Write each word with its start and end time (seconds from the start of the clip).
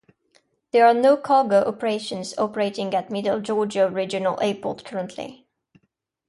There 0.71 0.87
are 0.87 0.95
no 0.95 1.15
cargo 1.15 1.61
operations 1.63 2.33
operating 2.39 2.95
at 2.95 3.11
Middle 3.11 3.39
Georgia 3.39 3.87
Regional 3.87 4.39
Airport 4.41 4.83
currently. 4.83 5.45